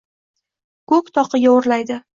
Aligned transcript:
Ko’k 0.93 1.15
toqiga 1.19 1.57
o’rlaydi. 1.61 2.05